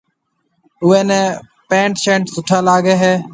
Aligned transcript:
اوئي 0.83 1.01
نيَ 1.09 1.21
پينٽ 1.69 1.95
شرٽ 2.03 2.23
سُٺا 2.33 2.57
لاگي 2.67 2.95
ھيََََ 3.01 3.13